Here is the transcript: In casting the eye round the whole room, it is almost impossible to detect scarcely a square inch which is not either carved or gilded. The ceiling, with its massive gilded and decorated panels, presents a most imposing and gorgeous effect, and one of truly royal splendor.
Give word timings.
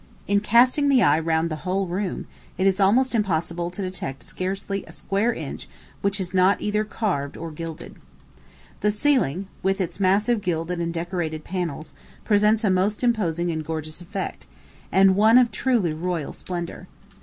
In 0.27 0.39
casting 0.39 0.89
the 0.89 1.03
eye 1.03 1.19
round 1.19 1.51
the 1.51 1.57
whole 1.57 1.85
room, 1.85 2.25
it 2.57 2.65
is 2.65 2.79
almost 2.79 3.13
impossible 3.13 3.69
to 3.69 3.83
detect 3.83 4.23
scarcely 4.23 4.83
a 4.85 4.91
square 4.91 5.31
inch 5.31 5.69
which 6.01 6.19
is 6.19 6.33
not 6.33 6.59
either 6.59 6.83
carved 6.83 7.37
or 7.37 7.51
gilded. 7.51 7.93
The 8.79 8.89
ceiling, 8.89 9.47
with 9.61 9.79
its 9.79 9.99
massive 9.99 10.41
gilded 10.41 10.79
and 10.79 10.91
decorated 10.91 11.43
panels, 11.43 11.93
presents 12.25 12.63
a 12.63 12.71
most 12.71 13.03
imposing 13.03 13.51
and 13.51 13.63
gorgeous 13.63 14.01
effect, 14.01 14.47
and 14.91 15.15
one 15.15 15.37
of 15.37 15.51
truly 15.51 15.93
royal 15.93 16.33
splendor. 16.33 16.87